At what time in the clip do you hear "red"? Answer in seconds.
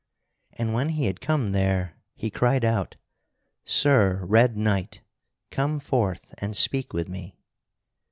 4.25-4.57